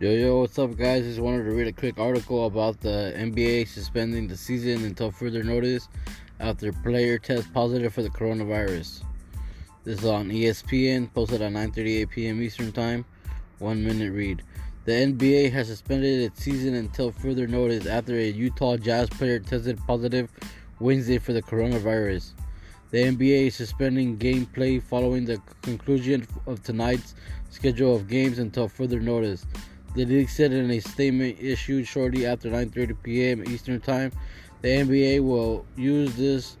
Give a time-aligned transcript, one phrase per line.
[0.00, 1.04] Yo, yo, what's up, guys?
[1.04, 5.44] Just wanted to read a quick article about the NBA suspending the season until further
[5.44, 5.90] notice
[6.40, 9.02] after player test positive for the coronavirus.
[9.84, 12.40] This is on ESPN, posted at 9:38 p.m.
[12.40, 13.04] Eastern Time.
[13.58, 14.42] One minute read.
[14.86, 19.78] The NBA has suspended its season until further notice after a Utah Jazz player tested
[19.86, 20.30] positive
[20.78, 22.32] Wednesday for the coronavirus.
[22.90, 27.14] The NBA is suspending gameplay following the conclusion of tonight's
[27.50, 29.44] schedule of games until further notice.
[29.94, 33.44] The league said in a statement issued shortly after 9:30 p.m.
[33.48, 34.12] Eastern Time,
[34.62, 36.56] the NBA will use this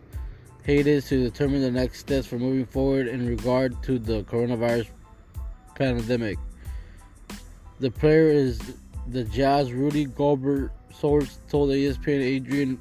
[0.66, 4.88] hiatus to determine the next steps for moving forward in regard to the coronavirus
[5.74, 6.38] pandemic.
[7.78, 8.60] The player is
[9.08, 12.78] the Jazz Rudy Gobert source told ESPN Adrian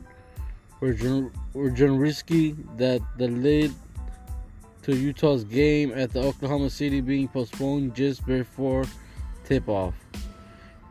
[0.81, 3.73] Wojnarowski that the lead
[4.83, 8.85] to Utah's game at the Oklahoma City being postponed just before
[9.45, 9.93] tip-off.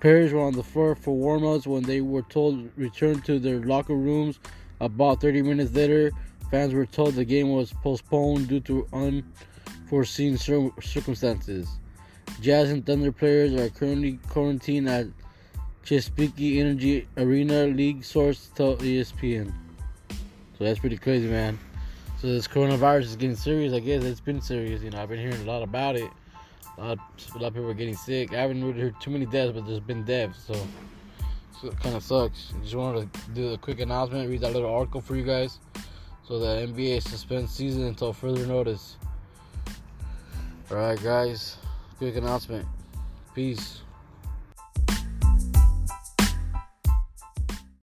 [0.00, 3.96] Players were on the floor for warm-ups when they were told return to their locker
[3.96, 4.38] rooms.
[4.80, 6.12] About 30 minutes later,
[6.50, 11.69] fans were told the game was postponed due to unforeseen circumstances.
[12.41, 15.06] Jazz and Thunder players are currently quarantined at
[15.84, 17.64] Chesapeake Energy Arena.
[17.66, 19.52] League source told ESPN.
[20.56, 21.58] So that's pretty crazy, man.
[22.20, 23.72] So this coronavirus is getting serious.
[23.72, 24.82] I guess it's been serious.
[24.82, 26.10] You know, I've been hearing a lot about it.
[26.78, 26.98] A lot,
[27.34, 28.32] a lot of people are getting sick.
[28.32, 30.54] I haven't really heard too many deaths, but there's been deaths, so,
[31.60, 32.52] so it kind of sucks.
[32.62, 35.58] Just wanted to do a quick announcement, read that little article for you guys.
[36.26, 38.96] So the NBA suspends season until further notice.
[40.70, 41.56] All right, guys.
[41.96, 42.66] Quick announcement.
[43.34, 43.80] Peace.